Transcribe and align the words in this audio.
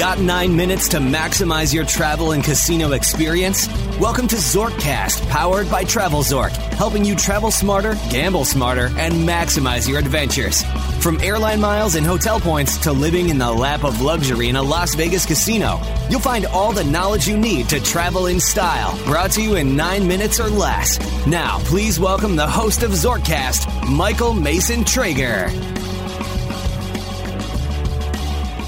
Got 0.00 0.18
nine 0.18 0.56
minutes 0.56 0.88
to 0.88 0.96
maximize 0.96 1.74
your 1.74 1.84
travel 1.84 2.32
and 2.32 2.42
casino 2.42 2.92
experience? 2.92 3.68
Welcome 3.98 4.28
to 4.28 4.36
Zorkcast, 4.36 5.28
powered 5.28 5.70
by 5.70 5.84
TravelZork, 5.84 6.52
helping 6.72 7.04
you 7.04 7.14
travel 7.14 7.50
smarter, 7.50 7.98
gamble 8.08 8.46
smarter, 8.46 8.86
and 8.96 9.12
maximize 9.12 9.86
your 9.86 9.98
adventures. 9.98 10.62
From 11.02 11.20
airline 11.20 11.60
miles 11.60 11.96
and 11.96 12.06
hotel 12.06 12.40
points 12.40 12.78
to 12.78 12.92
living 12.92 13.28
in 13.28 13.36
the 13.36 13.52
lap 13.52 13.84
of 13.84 14.00
luxury 14.00 14.48
in 14.48 14.56
a 14.56 14.62
Las 14.62 14.94
Vegas 14.94 15.26
casino, 15.26 15.78
you'll 16.08 16.18
find 16.18 16.46
all 16.46 16.72
the 16.72 16.84
knowledge 16.84 17.28
you 17.28 17.36
need 17.36 17.68
to 17.68 17.78
travel 17.78 18.24
in 18.24 18.40
style, 18.40 18.98
brought 19.04 19.32
to 19.32 19.42
you 19.42 19.56
in 19.56 19.76
nine 19.76 20.08
minutes 20.08 20.40
or 20.40 20.48
less. 20.48 20.98
Now, 21.26 21.58
please 21.64 22.00
welcome 22.00 22.36
the 22.36 22.48
host 22.48 22.82
of 22.82 22.92
Zorkcast, 22.92 23.86
Michael 23.86 24.32
Mason 24.32 24.82
Traeger. 24.82 25.50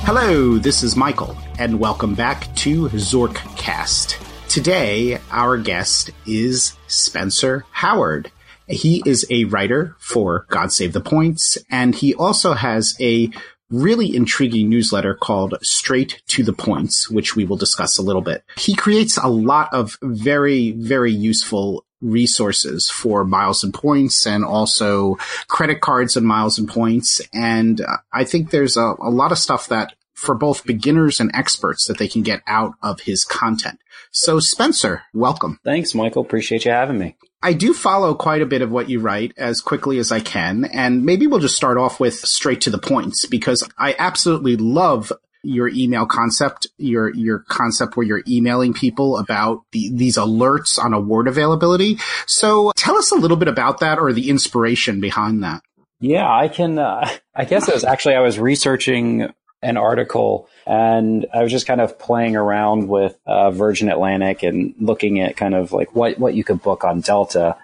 Hello, 0.05 0.59
this 0.59 0.83
is 0.83 0.97
Michael, 0.97 1.39
and 1.61 1.79
welcome 1.79 2.17
back 2.17 2.53
to 2.57 2.89
Zorkcast. 2.89 4.19
Today, 4.49 5.21
our 5.31 5.57
guest 5.57 6.11
is 6.27 6.77
Spencer 6.89 7.65
Howard. 7.71 8.33
He 8.67 9.05
is 9.07 9.25
a 9.31 9.45
writer 9.45 9.95
for 10.01 10.45
God 10.51 10.73
Save 10.73 10.93
the 10.93 11.01
Points, 11.01 11.57
and 11.71 11.95
he 11.95 12.15
also 12.15 12.55
has 12.55 12.97
a 13.01 13.31
really 13.71 14.15
intriguing 14.15 14.69
newsletter 14.69 15.15
called 15.15 15.55
Straight 15.63 16.21
to 16.27 16.43
the 16.43 16.53
Points, 16.53 17.09
which 17.09 17.37
we 17.37 17.45
will 17.45 17.57
discuss 17.57 17.97
a 17.97 18.03
little 18.03 18.23
bit. 18.23 18.43
He 18.59 18.75
creates 18.75 19.17
a 19.17 19.29
lot 19.29 19.73
of 19.73 19.99
very, 20.03 20.73
very 20.73 21.13
useful 21.13 21.87
resources 22.03 22.91
for 22.91 23.25
miles 23.25 23.65
and 23.65 23.73
points 23.73 24.27
and 24.27 24.45
also 24.45 25.17
credit 25.49 25.81
cards 25.81 26.17
and 26.17 26.27
miles 26.27 26.59
and 26.59 26.69
points. 26.69 27.21
And 27.33 27.81
I 28.13 28.25
think 28.25 28.51
there's 28.51 28.77
a, 28.77 28.95
a 29.01 29.11
lot 29.11 29.33
of 29.33 29.39
stuff 29.39 29.69
that 29.69 29.95
for 30.15 30.35
both 30.35 30.67
beginners 30.67 31.19
and 31.19 31.31
experts 31.35 31.87
that 31.87 31.99
they 31.99 32.09
can 32.09 32.23
get 32.23 32.43
out 32.47 32.75
of 32.83 33.01
his 33.01 33.25
content. 33.25 33.79
So 34.11 34.39
Spencer, 34.41 35.03
welcome. 35.15 35.59
Thanks, 35.65 35.95
Michael. 35.95 36.23
Appreciate 36.23 36.65
you 36.65 36.71
having 36.71 36.99
me. 36.99 37.17
I 37.43 37.55
do 37.55 37.75
follow 37.75 38.15
quite 38.15 38.41
a 38.41 38.47
bit 38.47 38.63
of 38.63 38.71
what 38.71 38.89
you 38.89 39.01
write 39.01 39.33
as 39.37 39.61
quickly 39.61 39.99
as 39.99 40.13
I 40.13 40.21
can. 40.21 40.65
And 40.65 41.05
maybe 41.05 41.27
we'll 41.27 41.41
just 41.41 41.57
start 41.57 41.77
off 41.77 41.99
with 41.99 42.15
straight 42.15 42.61
to 42.63 42.71
the 42.71 42.79
points 42.79 43.27
because 43.27 43.69
I 43.77 43.97
absolutely 43.99 44.57
love 44.57 45.13
your 45.43 45.69
email 45.69 46.07
concept, 46.07 46.67
your 46.79 47.15
your 47.15 47.41
concept 47.49 47.97
where 47.97 48.07
you're 48.07 48.23
emailing 48.29 48.73
people 48.73 49.19
about 49.19 49.63
the, 49.73 49.91
these 49.93 50.17
alerts 50.17 50.83
on 50.83 50.95
award 50.95 51.29
availability. 51.29 51.99
So 52.27 52.73
tell 52.77 52.97
us 52.97 53.11
a 53.13 53.17
little 53.17 53.37
bit 53.37 53.49
about 53.49 53.81
that 53.81 53.99
or 53.99 54.13
the 54.13 54.31
inspiration 54.31 55.01
behind 55.01 55.43
that. 55.43 55.63
Yeah, 56.01 56.33
I 56.33 56.49
can. 56.49 56.79
Uh, 56.79 57.09
I 57.35 57.45
guess 57.45 57.69
it 57.69 57.75
was 57.75 57.85
actually 57.85 58.15
I 58.15 58.21
was 58.21 58.39
researching 58.39 59.33
an 59.63 59.77
article 59.77 60.49
and 60.67 61.27
I 61.33 61.43
was 61.43 61.53
just 61.53 61.67
kind 61.67 61.81
of 61.81 61.99
playing 61.99 62.35
around 62.35 62.89
with 62.89 63.17
uh, 63.27 63.53
Virgin 63.53 63.89
Atlantic 63.89 64.43
and 64.43 64.75
looking 64.79 65.21
at 65.21 65.37
kind 65.37 65.55
of 65.55 65.73
like 65.73 65.95
what 65.95 66.19
what 66.19 66.35
you 66.35 66.45
could 66.45 66.63
book 66.63 66.85
on 66.85 67.01
Delta 67.01 67.57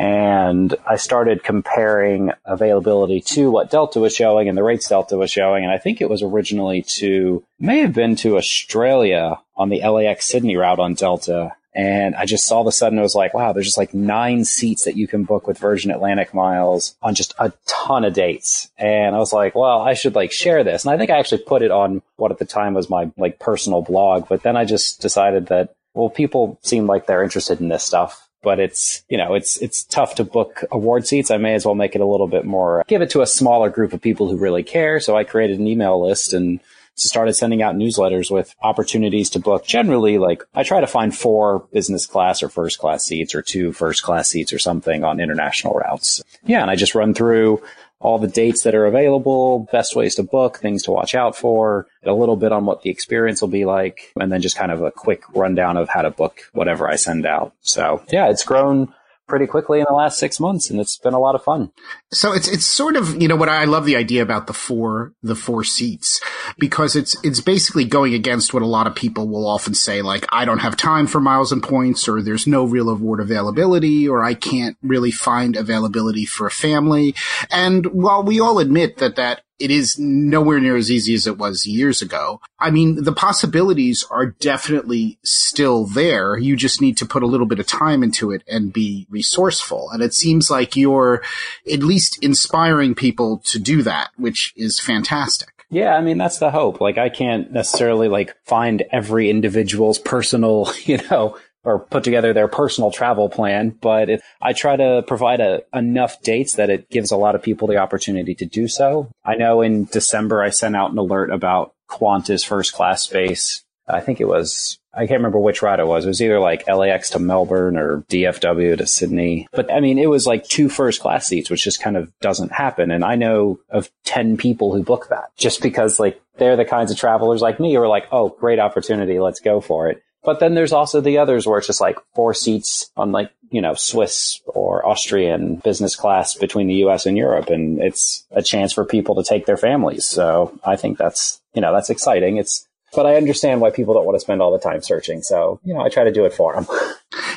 and 0.00 0.74
I 0.86 0.96
started 0.96 1.44
comparing 1.44 2.32
availability 2.46 3.20
to 3.32 3.50
what 3.50 3.70
Delta 3.70 4.00
was 4.00 4.14
showing 4.14 4.48
and 4.48 4.56
the 4.56 4.62
rates 4.62 4.88
Delta 4.88 5.18
was 5.18 5.30
showing. 5.30 5.62
And 5.62 5.70
I 5.70 5.76
think 5.76 6.00
it 6.00 6.08
was 6.08 6.22
originally 6.22 6.80
to, 6.96 7.44
may 7.58 7.80
have 7.80 7.92
been 7.92 8.16
to 8.16 8.38
Australia 8.38 9.38
on 9.56 9.68
the 9.68 9.86
LAX 9.86 10.24
Sydney 10.24 10.56
route 10.56 10.78
on 10.78 10.94
Delta. 10.94 11.52
And 11.74 12.14
I 12.14 12.24
just 12.24 12.46
saw 12.46 12.62
the 12.62 12.72
sudden, 12.72 12.98
it 12.98 13.02
was 13.02 13.14
like, 13.14 13.34
wow, 13.34 13.52
there's 13.52 13.66
just 13.66 13.76
like 13.76 13.92
nine 13.92 14.46
seats 14.46 14.86
that 14.86 14.96
you 14.96 15.06
can 15.06 15.24
book 15.24 15.46
with 15.46 15.58
Virgin 15.58 15.90
Atlantic 15.90 16.32
miles 16.32 16.96
on 17.02 17.14
just 17.14 17.34
a 17.38 17.52
ton 17.66 18.06
of 18.06 18.14
dates. 18.14 18.70
And 18.78 19.14
I 19.14 19.18
was 19.18 19.34
like, 19.34 19.54
well, 19.54 19.82
I 19.82 19.92
should 19.92 20.14
like 20.14 20.32
share 20.32 20.64
this. 20.64 20.86
And 20.86 20.94
I 20.94 20.96
think 20.96 21.10
I 21.10 21.18
actually 21.18 21.42
put 21.42 21.60
it 21.60 21.70
on 21.70 22.00
what 22.16 22.32
at 22.32 22.38
the 22.38 22.46
time 22.46 22.72
was 22.72 22.88
my 22.88 23.10
like 23.18 23.38
personal 23.38 23.82
blog. 23.82 24.30
But 24.30 24.44
then 24.44 24.56
I 24.56 24.64
just 24.64 25.02
decided 25.02 25.48
that, 25.48 25.74
well, 25.92 26.08
people 26.08 26.58
seem 26.62 26.86
like 26.86 27.04
they're 27.04 27.22
interested 27.22 27.60
in 27.60 27.68
this 27.68 27.84
stuff 27.84 28.29
but 28.42 28.58
it's 28.58 29.02
you 29.08 29.18
know 29.18 29.34
it's 29.34 29.56
it's 29.58 29.84
tough 29.84 30.14
to 30.16 30.24
book 30.24 30.64
award 30.70 31.06
seats. 31.06 31.30
I 31.30 31.36
may 31.36 31.54
as 31.54 31.64
well 31.64 31.74
make 31.74 31.94
it 31.94 32.00
a 32.00 32.06
little 32.06 32.28
bit 32.28 32.44
more 32.44 32.84
give 32.88 33.02
it 33.02 33.10
to 33.10 33.22
a 33.22 33.26
smaller 33.26 33.70
group 33.70 33.92
of 33.92 34.00
people 34.00 34.28
who 34.28 34.36
really 34.36 34.62
care. 34.62 35.00
So 35.00 35.16
I 35.16 35.24
created 35.24 35.58
an 35.58 35.66
email 35.66 36.00
list 36.06 36.32
and 36.32 36.60
started 36.94 37.32
sending 37.32 37.62
out 37.62 37.76
newsletters 37.76 38.30
with 38.30 38.54
opportunities 38.62 39.30
to 39.30 39.38
book. 39.38 39.64
Generally, 39.64 40.18
like 40.18 40.42
I 40.54 40.62
try 40.62 40.80
to 40.80 40.86
find 40.86 41.16
four 41.16 41.66
business 41.72 42.06
class 42.06 42.42
or 42.42 42.48
first 42.48 42.78
class 42.78 43.04
seats 43.04 43.34
or 43.34 43.42
two 43.42 43.72
first 43.72 44.02
class 44.02 44.28
seats 44.28 44.52
or 44.52 44.58
something 44.58 45.04
on 45.04 45.20
international 45.20 45.74
routes. 45.74 46.22
Yeah, 46.44 46.62
and 46.62 46.70
I 46.70 46.76
just 46.76 46.94
run 46.94 47.14
through 47.14 47.62
all 48.00 48.18
the 48.18 48.28
dates 48.28 48.62
that 48.62 48.74
are 48.74 48.86
available, 48.86 49.68
best 49.70 49.94
ways 49.94 50.14
to 50.14 50.22
book, 50.22 50.58
things 50.58 50.82
to 50.84 50.90
watch 50.90 51.14
out 51.14 51.36
for, 51.36 51.86
a 52.04 52.12
little 52.12 52.36
bit 52.36 52.50
on 52.50 52.64
what 52.64 52.82
the 52.82 52.90
experience 52.90 53.40
will 53.42 53.48
be 53.48 53.66
like, 53.66 54.12
and 54.18 54.32
then 54.32 54.40
just 54.40 54.56
kind 54.56 54.72
of 54.72 54.82
a 54.82 54.90
quick 54.90 55.22
rundown 55.34 55.76
of 55.76 55.88
how 55.88 56.02
to 56.02 56.10
book 56.10 56.40
whatever 56.52 56.88
I 56.88 56.96
send 56.96 57.26
out. 57.26 57.52
So 57.60 58.02
yeah, 58.10 58.30
it's 58.30 58.44
grown 58.44 58.92
pretty 59.30 59.46
quickly 59.46 59.78
in 59.78 59.86
the 59.88 59.94
last 59.94 60.18
six 60.18 60.38
months, 60.38 60.68
and 60.68 60.80
it's 60.80 60.98
been 60.98 61.14
a 61.14 61.18
lot 61.18 61.34
of 61.34 61.42
fun. 61.42 61.72
So 62.12 62.32
it's 62.32 62.48
it's 62.48 62.66
sort 62.66 62.96
of 62.96 63.22
you 63.22 63.28
know 63.28 63.36
what 63.36 63.48
I 63.48 63.64
love 63.64 63.86
the 63.86 63.96
idea 63.96 64.22
about 64.22 64.46
the 64.46 64.52
four 64.52 65.14
the 65.22 65.36
four 65.36 65.64
seats 65.64 66.20
because 66.58 66.96
it's 66.96 67.16
it's 67.24 67.40
basically 67.40 67.84
going 67.84 68.12
against 68.12 68.52
what 68.52 68.62
a 68.62 68.66
lot 68.66 68.86
of 68.86 68.94
people 68.94 69.28
will 69.28 69.46
often 69.46 69.72
say 69.72 70.02
like 70.02 70.26
I 70.30 70.44
don't 70.44 70.58
have 70.58 70.76
time 70.76 71.06
for 71.06 71.20
miles 71.20 71.52
and 71.52 71.62
points 71.62 72.08
or 72.08 72.20
there's 72.20 72.46
no 72.46 72.64
real 72.64 72.90
award 72.90 73.20
availability 73.20 74.08
or 74.08 74.22
I 74.22 74.34
can't 74.34 74.76
really 74.82 75.12
find 75.12 75.56
availability 75.56 76.26
for 76.26 76.46
a 76.46 76.50
family. 76.50 77.14
And 77.50 77.86
while 77.86 78.22
we 78.22 78.40
all 78.40 78.58
admit 78.58 78.98
that 78.98 79.16
that 79.16 79.42
it 79.60 79.70
is 79.70 79.98
nowhere 79.98 80.58
near 80.58 80.76
as 80.76 80.90
easy 80.90 81.14
as 81.14 81.26
it 81.26 81.38
was 81.38 81.66
years 81.66 82.02
ago. 82.02 82.40
I 82.58 82.70
mean, 82.70 83.04
the 83.04 83.12
possibilities 83.12 84.04
are 84.10 84.26
definitely 84.26 85.18
still 85.22 85.84
there. 85.86 86.36
You 86.38 86.56
just 86.56 86.80
need 86.80 86.96
to 86.96 87.06
put 87.06 87.22
a 87.22 87.26
little 87.26 87.46
bit 87.46 87.58
of 87.58 87.66
time 87.66 88.02
into 88.02 88.30
it 88.30 88.42
and 88.48 88.72
be 88.72 89.06
resourceful. 89.10 89.90
And 89.90 90.02
it 90.02 90.14
seems 90.14 90.50
like 90.50 90.76
you're 90.76 91.22
at 91.70 91.82
least 91.82 92.22
inspiring 92.22 92.94
people 92.94 93.38
to 93.46 93.58
do 93.58 93.82
that, 93.82 94.10
which 94.16 94.52
is 94.56 94.80
fantastic. 94.80 95.50
Yeah, 95.72 95.94
I 95.94 96.00
mean 96.00 96.18
that's 96.18 96.38
the 96.38 96.50
hope. 96.50 96.80
Like 96.80 96.98
I 96.98 97.08
can't 97.08 97.52
necessarily 97.52 98.08
like 98.08 98.34
find 98.44 98.82
every 98.90 99.30
individual's 99.30 100.00
personal, 100.00 100.72
you 100.84 100.98
know, 101.10 101.38
or 101.64 101.80
put 101.80 102.04
together 102.04 102.32
their 102.32 102.48
personal 102.48 102.90
travel 102.90 103.28
plan, 103.28 103.70
but 103.80 104.08
it, 104.08 104.22
I 104.40 104.52
try 104.52 104.76
to 104.76 105.02
provide 105.06 105.40
a, 105.40 105.62
enough 105.74 106.22
dates 106.22 106.54
that 106.54 106.70
it 106.70 106.88
gives 106.90 107.10
a 107.10 107.16
lot 107.16 107.34
of 107.34 107.42
people 107.42 107.68
the 107.68 107.76
opportunity 107.76 108.34
to 108.36 108.46
do 108.46 108.68
so. 108.68 109.10
I 109.24 109.36
know 109.36 109.60
in 109.60 109.84
December 109.84 110.42
I 110.42 110.50
sent 110.50 110.76
out 110.76 110.92
an 110.92 110.98
alert 110.98 111.30
about 111.30 111.74
Qantas 111.88 112.46
first 112.46 112.72
class 112.72 113.02
space. 113.02 113.62
I 113.86 114.00
think 114.00 114.20
it 114.20 114.28
was, 114.28 114.78
I 114.94 115.00
can't 115.00 115.18
remember 115.18 115.40
which 115.40 115.62
route 115.62 115.80
it 115.80 115.86
was. 115.86 116.04
It 116.04 116.08
was 116.08 116.22
either 116.22 116.38
like 116.38 116.68
LAX 116.68 117.10
to 117.10 117.18
Melbourne 117.18 117.76
or 117.76 118.04
DFW 118.08 118.78
to 118.78 118.86
Sydney. 118.86 119.48
But 119.52 119.72
I 119.72 119.80
mean, 119.80 119.98
it 119.98 120.08
was 120.08 120.26
like 120.26 120.44
two 120.44 120.68
first 120.68 121.00
class 121.00 121.26
seats, 121.26 121.50
which 121.50 121.64
just 121.64 121.82
kind 121.82 121.96
of 121.96 122.12
doesn't 122.20 122.52
happen. 122.52 122.90
And 122.92 123.04
I 123.04 123.16
know 123.16 123.58
of 123.68 123.90
10 124.04 124.36
people 124.36 124.72
who 124.72 124.84
book 124.84 125.08
that 125.08 125.30
just 125.36 125.60
because 125.60 125.98
like 125.98 126.20
they're 126.38 126.56
the 126.56 126.64
kinds 126.64 126.92
of 126.92 126.98
travelers 126.98 127.42
like 127.42 127.58
me 127.58 127.74
who 127.74 127.80
are 127.80 127.88
like, 127.88 128.06
oh, 128.12 128.28
great 128.28 128.60
opportunity. 128.60 129.18
Let's 129.18 129.40
go 129.40 129.60
for 129.60 129.88
it. 129.88 130.02
But 130.22 130.40
then 130.40 130.54
there's 130.54 130.72
also 130.72 131.00
the 131.00 131.18
others 131.18 131.46
where 131.46 131.58
it's 131.58 131.66
just 131.66 131.80
like 131.80 131.98
four 132.14 132.34
seats 132.34 132.90
on 132.96 133.12
like, 133.12 133.30
you 133.50 133.60
know, 133.60 133.74
Swiss 133.74 134.40
or 134.46 134.86
Austrian 134.86 135.56
business 135.56 135.96
class 135.96 136.34
between 136.34 136.66
the 136.66 136.84
US 136.86 137.06
and 137.06 137.16
Europe. 137.16 137.48
And 137.48 137.80
it's 137.80 138.26
a 138.30 138.42
chance 138.42 138.72
for 138.72 138.84
people 138.84 139.14
to 139.16 139.24
take 139.28 139.46
their 139.46 139.56
families. 139.56 140.04
So 140.04 140.58
I 140.64 140.76
think 140.76 140.98
that's, 140.98 141.40
you 141.54 141.62
know, 141.62 141.72
that's 141.72 141.90
exciting. 141.90 142.36
It's, 142.36 142.66
but 142.92 143.06
I 143.06 143.16
understand 143.16 143.60
why 143.60 143.70
people 143.70 143.94
don't 143.94 144.04
want 144.04 144.16
to 144.16 144.20
spend 144.20 144.42
all 144.42 144.52
the 144.52 144.58
time 144.58 144.82
searching. 144.82 145.22
So, 145.22 145.60
you 145.64 145.72
know, 145.72 145.80
I 145.80 145.88
try 145.88 146.04
to 146.04 146.12
do 146.12 146.24
it 146.24 146.34
for 146.34 146.54
them. 146.54 146.66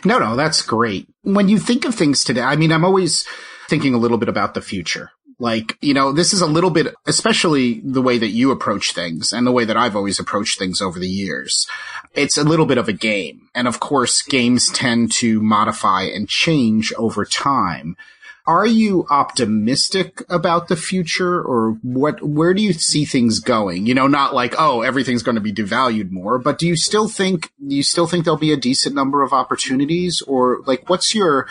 No, 0.05 0.19
no, 0.19 0.35
that's 0.35 0.61
great. 0.61 1.07
When 1.23 1.47
you 1.47 1.57
think 1.57 1.85
of 1.85 1.95
things 1.95 2.23
today, 2.23 2.41
I 2.41 2.57
mean, 2.57 2.71
I'm 2.71 2.83
always 2.83 3.25
thinking 3.69 3.93
a 3.93 3.97
little 3.97 4.17
bit 4.17 4.29
about 4.29 4.53
the 4.53 4.61
future. 4.61 5.11
Like, 5.43 5.77
you 5.81 5.93
know, 5.93 6.13
this 6.13 6.31
is 6.31 6.39
a 6.39 6.47
little 6.47 6.69
bit, 6.69 6.87
especially 7.05 7.81
the 7.83 8.01
way 8.01 8.17
that 8.17 8.29
you 8.29 8.51
approach 8.51 8.93
things 8.93 9.33
and 9.33 9.45
the 9.45 9.51
way 9.51 9.65
that 9.65 9.75
I've 9.75 9.95
always 9.95 10.17
approached 10.17 10.57
things 10.57 10.81
over 10.81 10.99
the 10.99 11.07
years 11.07 11.67
it's 12.13 12.37
a 12.37 12.43
little 12.43 12.65
bit 12.65 12.77
of 12.77 12.87
a 12.87 12.93
game. 12.93 13.49
And 13.55 13.67
of 13.67 13.79
course, 13.79 14.21
games 14.21 14.69
tend 14.69 15.11
to 15.13 15.41
modify 15.41 16.03
and 16.03 16.29
change 16.29 16.93
over 16.93 17.25
time. 17.25 17.97
Are 18.45 18.65
you 18.65 19.05
optimistic 19.09 20.21
about 20.29 20.67
the 20.67 20.75
future 20.75 21.41
or 21.41 21.77
what, 21.81 22.21
where 22.21 22.53
do 22.53 22.61
you 22.61 22.73
see 22.73 23.05
things 23.05 23.39
going? 23.39 23.85
You 23.85 23.93
know, 23.93 24.07
not 24.07 24.33
like, 24.33 24.53
oh, 24.57 24.81
everything's 24.81 25.23
going 25.23 25.35
to 25.35 25.41
be 25.41 25.53
devalued 25.53 26.11
more, 26.11 26.37
but 26.39 26.59
do 26.59 26.67
you 26.67 26.75
still 26.75 27.07
think, 27.07 27.51
you 27.59 27.83
still 27.83 28.05
think 28.05 28.25
there'll 28.25 28.37
be 28.37 28.51
a 28.51 28.57
decent 28.57 28.95
number 28.95 29.21
of 29.21 29.31
opportunities 29.31 30.21
or 30.21 30.61
like, 30.65 30.89
what's 30.89 31.15
your 31.15 31.47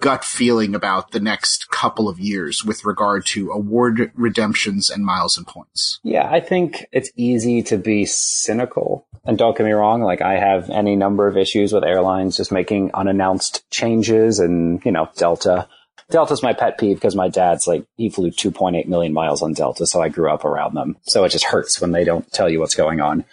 gut 0.00 0.24
feeling 0.24 0.74
about 0.74 1.10
the 1.10 1.20
next 1.20 1.68
couple 1.70 2.08
of 2.08 2.20
years 2.20 2.64
with 2.64 2.84
regard 2.84 3.26
to 3.26 3.50
award 3.50 4.12
redemptions 4.14 4.88
and 4.88 5.04
miles 5.04 5.36
and 5.36 5.46
points? 5.46 5.98
Yeah, 6.04 6.28
I 6.30 6.40
think 6.40 6.86
it's 6.92 7.10
easy 7.16 7.62
to 7.64 7.76
be 7.76 8.04
cynical. 8.04 9.06
And 9.24 9.36
don't 9.36 9.56
get 9.56 9.66
me 9.66 9.72
wrong, 9.72 10.02
like 10.02 10.22
I 10.22 10.38
have 10.38 10.70
any 10.70 10.94
number 10.94 11.26
of 11.26 11.36
issues 11.36 11.72
with 11.72 11.82
airlines 11.82 12.36
just 12.36 12.52
making 12.52 12.92
unannounced 12.94 13.68
changes 13.70 14.38
and, 14.38 14.80
you 14.84 14.92
know, 14.92 15.08
Delta 15.16 15.68
Delta's 16.10 16.42
my 16.42 16.52
pet 16.52 16.78
peeve 16.78 16.96
because 16.96 17.16
my 17.16 17.28
dad's 17.28 17.66
like, 17.66 17.84
he 17.96 18.08
flew 18.08 18.30
2.8 18.30 18.86
million 18.86 19.12
miles 19.12 19.42
on 19.42 19.52
Delta. 19.52 19.86
So 19.86 20.00
I 20.00 20.08
grew 20.08 20.30
up 20.30 20.44
around 20.44 20.74
them. 20.74 20.96
So 21.02 21.24
it 21.24 21.30
just 21.30 21.44
hurts 21.44 21.80
when 21.80 21.92
they 21.92 22.04
don't 22.04 22.30
tell 22.32 22.48
you 22.48 22.60
what's 22.60 22.74
going 22.76 23.00
on. 23.00 23.24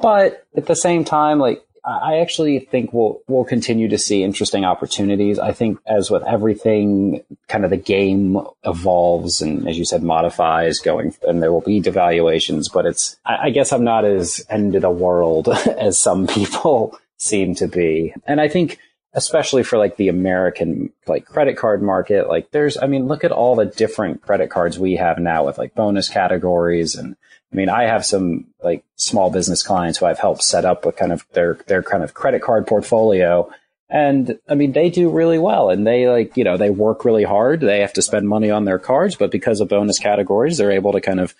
But 0.00 0.46
at 0.56 0.66
the 0.66 0.76
same 0.76 1.04
time, 1.04 1.38
like 1.38 1.64
I 1.84 2.18
actually 2.20 2.60
think 2.60 2.94
we'll 2.94 3.20
we'll 3.28 3.44
continue 3.44 3.88
to 3.88 3.98
see 3.98 4.22
interesting 4.22 4.64
opportunities. 4.64 5.38
I 5.38 5.52
think 5.52 5.78
as 5.86 6.10
with 6.10 6.22
everything, 6.24 7.22
kind 7.48 7.64
of 7.64 7.70
the 7.70 7.76
game 7.76 8.38
evolves 8.64 9.42
and 9.42 9.68
as 9.68 9.76
you 9.76 9.84
said, 9.84 10.02
modifies 10.02 10.78
going 10.78 11.14
and 11.22 11.42
there 11.42 11.52
will 11.52 11.60
be 11.60 11.82
devaluations, 11.82 12.72
but 12.72 12.86
it's 12.86 13.16
I, 13.26 13.46
I 13.46 13.50
guess 13.50 13.70
I'm 13.72 13.84
not 13.84 14.06
as 14.06 14.44
end 14.48 14.74
of 14.74 14.82
the 14.82 14.90
world 14.90 15.48
as 15.78 16.00
some 16.00 16.26
people 16.26 16.98
seem 17.18 17.54
to 17.56 17.68
be. 17.68 18.14
And 18.26 18.40
I 18.40 18.48
think 18.48 18.78
especially 19.14 19.62
for 19.62 19.78
like 19.78 19.96
the 19.96 20.08
American 20.08 20.92
like 21.06 21.24
credit 21.24 21.56
card 21.56 21.82
market, 21.82 22.28
like 22.28 22.50
there's 22.50 22.76
I 22.76 22.86
mean, 22.86 23.06
look 23.06 23.24
at 23.24 23.32
all 23.32 23.54
the 23.54 23.64
different 23.64 24.22
credit 24.22 24.50
cards 24.50 24.78
we 24.78 24.96
have 24.96 25.18
now 25.18 25.46
with 25.46 25.58
like 25.58 25.74
bonus 25.74 26.08
categories 26.08 26.94
and 26.94 27.16
I 27.52 27.56
mean, 27.56 27.68
I 27.68 27.84
have 27.84 28.04
some 28.04 28.46
like 28.64 28.84
small 28.96 29.30
business 29.30 29.62
clients 29.62 29.98
who 29.98 30.06
I've 30.06 30.18
helped 30.18 30.42
set 30.42 30.64
up 30.64 30.84
a 30.86 30.92
kind 30.92 31.12
of 31.12 31.24
their 31.32 31.54
their 31.66 31.84
kind 31.84 32.02
of 32.02 32.12
credit 32.12 32.42
card 32.42 32.66
portfolio. 32.66 33.48
And 33.88 34.40
I 34.48 34.56
mean, 34.56 34.72
they 34.72 34.90
do 34.90 35.08
really 35.08 35.38
well 35.38 35.70
and 35.70 35.86
they 35.86 36.08
like, 36.08 36.36
you 36.36 36.42
know, 36.42 36.56
they 36.56 36.70
work 36.70 37.04
really 37.04 37.22
hard. 37.22 37.60
They 37.60 37.80
have 37.80 37.92
to 37.92 38.02
spend 38.02 38.28
money 38.28 38.50
on 38.50 38.64
their 38.64 38.80
cards, 38.80 39.14
but 39.14 39.30
because 39.30 39.60
of 39.60 39.68
bonus 39.68 40.00
categories, 40.00 40.58
they're 40.58 40.72
able 40.72 40.92
to 40.92 41.00
kind 41.00 41.20
of 41.20 41.34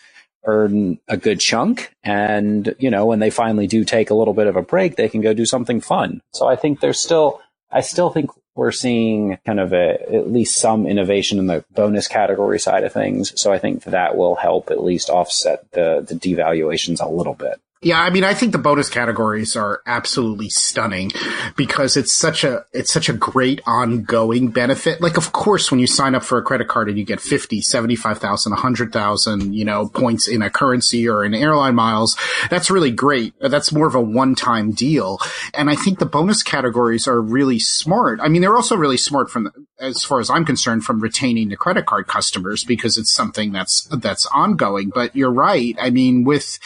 earn 0.44 0.98
a 1.08 1.16
good 1.16 1.40
chunk. 1.40 1.92
And, 2.04 2.76
you 2.78 2.90
know, 2.90 3.06
when 3.06 3.18
they 3.18 3.30
finally 3.30 3.66
do 3.66 3.84
take 3.84 4.10
a 4.10 4.14
little 4.14 4.34
bit 4.34 4.46
of 4.46 4.56
a 4.56 4.62
break, 4.62 4.94
they 4.94 5.08
can 5.08 5.20
go 5.20 5.34
do 5.34 5.46
something 5.46 5.80
fun. 5.80 6.20
So 6.32 6.46
I 6.46 6.54
think 6.54 6.80
there's 6.80 7.02
still, 7.02 7.40
I 7.74 7.80
still 7.80 8.08
think 8.08 8.30
we're 8.54 8.70
seeing 8.70 9.36
kind 9.44 9.58
of 9.58 9.72
a, 9.72 10.00
at 10.14 10.30
least 10.30 10.58
some 10.58 10.86
innovation 10.86 11.40
in 11.40 11.48
the 11.48 11.64
bonus 11.72 12.06
category 12.06 12.60
side 12.60 12.84
of 12.84 12.92
things. 12.92 13.38
So 13.40 13.52
I 13.52 13.58
think 13.58 13.82
that 13.84 14.16
will 14.16 14.36
help 14.36 14.70
at 14.70 14.82
least 14.82 15.10
offset 15.10 15.70
the, 15.72 16.04
the 16.06 16.14
devaluations 16.14 17.04
a 17.04 17.10
little 17.10 17.34
bit. 17.34 17.60
Yeah, 17.84 18.00
I 18.00 18.08
mean, 18.08 18.24
I 18.24 18.32
think 18.32 18.52
the 18.52 18.58
bonus 18.58 18.88
categories 18.88 19.56
are 19.56 19.82
absolutely 19.84 20.48
stunning 20.48 21.12
because 21.54 21.98
it's 21.98 22.14
such 22.14 22.42
a, 22.42 22.64
it's 22.72 22.90
such 22.90 23.10
a 23.10 23.12
great 23.12 23.60
ongoing 23.66 24.48
benefit. 24.48 25.02
Like, 25.02 25.18
of 25.18 25.32
course, 25.32 25.70
when 25.70 25.80
you 25.80 25.86
sign 25.86 26.14
up 26.14 26.24
for 26.24 26.38
a 26.38 26.42
credit 26.42 26.66
card 26.66 26.88
and 26.88 26.98
you 26.98 27.04
get 27.04 27.20
50, 27.20 27.60
75,000, 27.60 28.52
100,000, 28.52 29.54
you 29.54 29.66
know, 29.66 29.88
points 29.88 30.26
in 30.26 30.40
a 30.40 30.48
currency 30.48 31.06
or 31.06 31.26
in 31.26 31.34
airline 31.34 31.74
miles, 31.74 32.16
that's 32.48 32.70
really 32.70 32.90
great. 32.90 33.34
That's 33.38 33.70
more 33.70 33.86
of 33.86 33.94
a 33.94 34.00
one-time 34.00 34.72
deal. 34.72 35.18
And 35.52 35.68
I 35.68 35.74
think 35.74 35.98
the 35.98 36.06
bonus 36.06 36.42
categories 36.42 37.06
are 37.06 37.20
really 37.20 37.58
smart. 37.58 38.18
I 38.22 38.28
mean, 38.28 38.40
they're 38.40 38.56
also 38.56 38.76
really 38.76 38.96
smart 38.96 39.30
from, 39.30 39.52
as 39.78 40.02
far 40.04 40.20
as 40.20 40.30
I'm 40.30 40.46
concerned, 40.46 40.84
from 40.84 41.00
retaining 41.00 41.50
the 41.50 41.56
credit 41.56 41.84
card 41.84 42.06
customers 42.06 42.64
because 42.64 42.96
it's 42.96 43.12
something 43.12 43.52
that's, 43.52 43.84
that's 43.88 44.24
ongoing. 44.32 44.88
But 44.88 45.14
you're 45.14 45.30
right. 45.30 45.76
I 45.78 45.90
mean, 45.90 46.24
with 46.24 46.58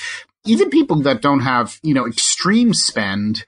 even 0.44 0.70
people 0.70 1.02
that 1.02 1.20
don't 1.20 1.40
have, 1.40 1.79
you 1.82 1.94
know, 1.94 2.06
extreme 2.06 2.73
spend, 2.73 3.44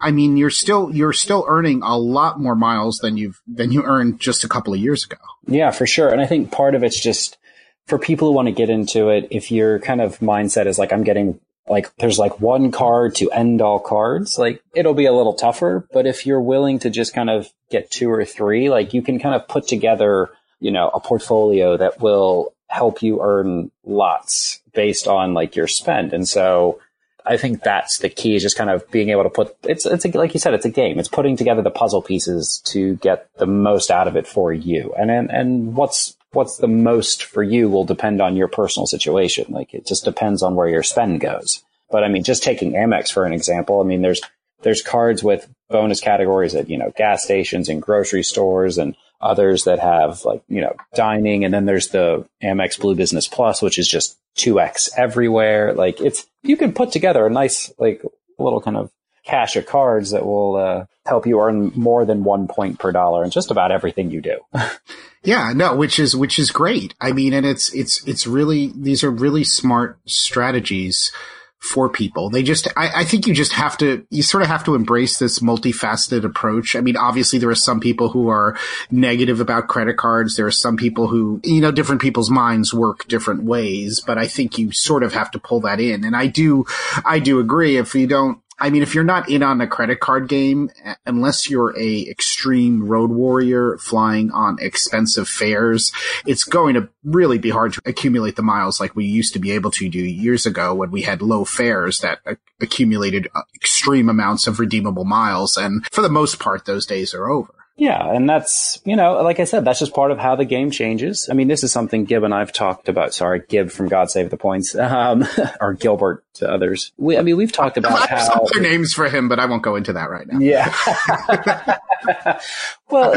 I 0.00 0.10
mean, 0.10 0.36
you're 0.36 0.50
still, 0.50 0.90
you're 0.92 1.12
still 1.12 1.44
earning 1.48 1.82
a 1.82 1.96
lot 1.96 2.40
more 2.40 2.54
miles 2.54 2.98
than 2.98 3.16
you've, 3.16 3.40
than 3.46 3.72
you 3.72 3.82
earned 3.84 4.20
just 4.20 4.44
a 4.44 4.48
couple 4.48 4.74
of 4.74 4.80
years 4.80 5.04
ago. 5.04 5.16
Yeah, 5.46 5.70
for 5.70 5.86
sure. 5.86 6.08
And 6.08 6.20
I 6.20 6.26
think 6.26 6.50
part 6.50 6.74
of 6.74 6.82
it's 6.82 7.00
just 7.00 7.38
for 7.86 7.98
people 7.98 8.28
who 8.28 8.34
want 8.34 8.46
to 8.46 8.52
get 8.52 8.70
into 8.70 9.08
it, 9.08 9.28
if 9.30 9.50
your 9.50 9.78
kind 9.78 10.00
of 10.00 10.18
mindset 10.18 10.66
is 10.66 10.78
like, 10.78 10.92
I'm 10.92 11.04
getting 11.04 11.40
like, 11.68 11.94
there's 11.96 12.18
like 12.18 12.40
one 12.40 12.70
card 12.72 13.14
to 13.16 13.30
end 13.30 13.62
all 13.62 13.78
cards, 13.78 14.36
like 14.38 14.62
it'll 14.74 14.94
be 14.94 15.06
a 15.06 15.12
little 15.12 15.34
tougher. 15.34 15.86
But 15.92 16.06
if 16.06 16.26
you're 16.26 16.40
willing 16.40 16.80
to 16.80 16.90
just 16.90 17.14
kind 17.14 17.30
of 17.30 17.48
get 17.70 17.90
two 17.90 18.10
or 18.10 18.24
three, 18.24 18.68
like 18.68 18.94
you 18.94 19.02
can 19.02 19.18
kind 19.18 19.34
of 19.34 19.48
put 19.48 19.68
together, 19.68 20.30
you 20.60 20.70
know, 20.70 20.90
a 20.92 21.00
portfolio 21.00 21.76
that 21.76 22.00
will 22.00 22.52
help 22.68 23.02
you 23.02 23.20
earn 23.22 23.70
lots 23.84 24.60
based 24.72 25.06
on 25.06 25.34
like 25.34 25.56
your 25.56 25.68
spend. 25.68 26.12
And 26.12 26.28
so 26.28 26.80
I 27.24 27.36
think 27.36 27.62
that's 27.62 27.98
the 27.98 28.08
key 28.08 28.34
is 28.34 28.42
just 28.42 28.56
kind 28.56 28.70
of 28.70 28.90
being 28.90 29.10
able 29.10 29.22
to 29.22 29.30
put 29.30 29.54
it's 29.64 29.86
it's 29.86 30.04
a, 30.04 30.08
like 30.18 30.34
you 30.34 30.40
said 30.40 30.54
it's 30.54 30.64
a 30.64 30.70
game. 30.70 30.98
It's 30.98 31.08
putting 31.08 31.36
together 31.36 31.62
the 31.62 31.70
puzzle 31.70 32.02
pieces 32.02 32.60
to 32.66 32.96
get 32.96 33.28
the 33.36 33.46
most 33.46 33.90
out 33.90 34.08
of 34.08 34.16
it 34.16 34.26
for 34.26 34.52
you. 34.52 34.94
And 34.98 35.10
and, 35.10 35.30
and 35.30 35.76
what's 35.76 36.16
what's 36.32 36.56
the 36.56 36.68
most 36.68 37.24
for 37.24 37.42
you 37.42 37.68
will 37.68 37.84
depend 37.84 38.20
on 38.20 38.36
your 38.36 38.48
personal 38.48 38.86
situation. 38.86 39.46
Like 39.50 39.74
it 39.74 39.86
just 39.86 40.04
depends 40.04 40.42
on 40.42 40.54
where 40.54 40.68
your 40.68 40.82
spend 40.82 41.20
goes. 41.20 41.62
But 41.90 42.04
I 42.04 42.08
mean 42.08 42.24
just 42.24 42.42
taking 42.42 42.72
Amex 42.72 43.12
for 43.12 43.24
an 43.24 43.32
example, 43.32 43.80
I 43.80 43.84
mean 43.84 44.02
there's 44.02 44.20
there's 44.62 44.82
cards 44.82 45.22
with 45.22 45.48
bonus 45.70 46.00
categories 46.00 46.54
at, 46.54 46.70
you 46.70 46.78
know, 46.78 46.92
gas 46.96 47.24
stations 47.24 47.68
and 47.68 47.82
grocery 47.82 48.22
stores 48.22 48.78
and 48.78 48.96
others 49.22 49.64
that 49.64 49.78
have 49.78 50.24
like, 50.24 50.42
you 50.48 50.60
know, 50.60 50.74
dining. 50.94 51.44
And 51.44 51.54
then 51.54 51.64
there's 51.64 51.88
the 51.88 52.26
Amex 52.42 52.78
Blue 52.78 52.94
Business 52.94 53.28
Plus, 53.28 53.62
which 53.62 53.78
is 53.78 53.88
just 53.88 54.18
2X 54.36 54.90
everywhere. 54.96 55.74
Like 55.74 56.00
it's, 56.00 56.26
you 56.42 56.56
can 56.56 56.72
put 56.72 56.92
together 56.92 57.26
a 57.26 57.30
nice, 57.30 57.72
like 57.78 58.02
little 58.38 58.60
kind 58.60 58.76
of 58.76 58.90
cache 59.24 59.56
of 59.56 59.66
cards 59.66 60.10
that 60.10 60.26
will 60.26 60.56
uh, 60.56 60.86
help 61.06 61.26
you 61.26 61.40
earn 61.40 61.72
more 61.74 62.04
than 62.04 62.24
one 62.24 62.48
point 62.48 62.78
per 62.78 62.92
dollar 62.92 63.24
in 63.24 63.30
just 63.30 63.50
about 63.50 63.70
everything 63.70 64.10
you 64.10 64.20
do. 64.20 64.38
yeah, 65.22 65.52
no, 65.54 65.76
which 65.76 65.98
is 65.98 66.16
which 66.16 66.38
is 66.38 66.50
great. 66.50 66.94
I 67.00 67.12
mean, 67.12 67.32
and 67.32 67.46
it's 67.46 67.72
it's 67.74 68.06
it's 68.06 68.26
really 68.26 68.72
these 68.74 69.04
are 69.04 69.10
really 69.10 69.44
smart 69.44 69.98
strategies 70.06 71.12
for 71.62 71.88
people. 71.88 72.28
They 72.28 72.42
just, 72.42 72.66
I, 72.76 72.90
I, 73.02 73.04
think 73.04 73.28
you 73.28 73.34
just 73.34 73.52
have 73.52 73.78
to, 73.78 74.04
you 74.10 74.24
sort 74.24 74.42
of 74.42 74.48
have 74.48 74.64
to 74.64 74.74
embrace 74.74 75.20
this 75.20 75.38
multifaceted 75.38 76.24
approach. 76.24 76.74
I 76.74 76.80
mean, 76.80 76.96
obviously 76.96 77.38
there 77.38 77.50
are 77.50 77.54
some 77.54 77.78
people 77.78 78.08
who 78.08 78.30
are 78.30 78.58
negative 78.90 79.38
about 79.38 79.68
credit 79.68 79.96
cards. 79.96 80.34
There 80.34 80.44
are 80.44 80.50
some 80.50 80.76
people 80.76 81.06
who, 81.06 81.40
you 81.44 81.60
know, 81.60 81.70
different 81.70 82.02
people's 82.02 82.30
minds 82.30 82.74
work 82.74 83.06
different 83.06 83.44
ways, 83.44 84.02
but 84.04 84.18
I 84.18 84.26
think 84.26 84.58
you 84.58 84.72
sort 84.72 85.04
of 85.04 85.12
have 85.12 85.30
to 85.30 85.38
pull 85.38 85.60
that 85.60 85.78
in. 85.78 86.02
And 86.02 86.16
I 86.16 86.26
do, 86.26 86.66
I 87.04 87.20
do 87.20 87.38
agree 87.38 87.76
if 87.76 87.94
you 87.94 88.08
don't, 88.08 88.41
I 88.62 88.70
mean, 88.70 88.82
if 88.82 88.94
you're 88.94 89.02
not 89.02 89.28
in 89.28 89.42
on 89.42 89.58
the 89.58 89.66
credit 89.66 89.98
card 89.98 90.28
game, 90.28 90.70
unless 91.04 91.50
you're 91.50 91.76
a 91.76 92.08
extreme 92.08 92.86
road 92.86 93.10
warrior 93.10 93.76
flying 93.78 94.30
on 94.30 94.56
expensive 94.60 95.28
fares, 95.28 95.90
it's 96.26 96.44
going 96.44 96.74
to 96.74 96.88
really 97.02 97.38
be 97.38 97.50
hard 97.50 97.72
to 97.72 97.82
accumulate 97.84 98.36
the 98.36 98.42
miles 98.42 98.78
like 98.78 98.94
we 98.94 99.04
used 99.04 99.32
to 99.32 99.40
be 99.40 99.50
able 99.50 99.72
to 99.72 99.88
do 99.88 99.98
years 99.98 100.46
ago 100.46 100.74
when 100.74 100.92
we 100.92 101.02
had 101.02 101.22
low 101.22 101.44
fares 101.44 101.98
that 102.00 102.20
accumulated 102.60 103.26
uh, 103.34 103.42
extreme 103.56 104.08
amounts 104.08 104.46
of 104.46 104.60
redeemable 104.60 105.04
miles. 105.04 105.56
And 105.56 105.84
for 105.90 106.02
the 106.02 106.08
most 106.08 106.38
part, 106.38 106.64
those 106.64 106.86
days 106.86 107.12
are 107.14 107.28
over. 107.28 107.52
Yeah, 107.76 108.14
and 108.14 108.28
that's, 108.28 108.80
you 108.84 108.96
know, 108.96 109.22
like 109.22 109.40
I 109.40 109.44
said, 109.44 109.64
that's 109.64 109.78
just 109.78 109.94
part 109.94 110.10
of 110.10 110.18
how 110.18 110.36
the 110.36 110.44
game 110.44 110.70
changes. 110.70 111.28
I 111.30 111.34
mean, 111.34 111.48
this 111.48 111.64
is 111.64 111.72
something 111.72 112.04
Gib 112.04 112.22
and 112.22 112.34
I've 112.34 112.52
talked 112.52 112.88
about. 112.88 113.14
Sorry, 113.14 113.42
Gib 113.48 113.70
from 113.70 113.88
God 113.88 114.10
Save 114.10 114.30
the 114.30 114.36
Points, 114.36 114.74
um, 114.76 115.26
or 115.60 115.74
Gilbert 115.74 116.24
to 116.34 116.50
others. 116.50 116.92
We, 116.98 117.16
I 117.16 117.22
mean, 117.22 117.36
we've 117.36 117.52
talked 117.52 117.78
about 117.78 118.08
how 118.08 118.44
other 118.44 118.60
names 118.60 118.92
for 118.92 119.08
him, 119.08 119.28
but 119.28 119.40
I 119.40 119.46
won't 119.46 119.62
go 119.62 119.76
into 119.76 119.94
that 119.94 120.10
right 120.10 120.26
now. 120.26 120.38
Yeah. 120.38 121.78
well, 122.90 123.12